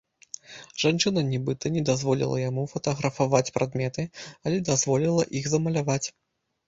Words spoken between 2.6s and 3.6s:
фатаграфаваць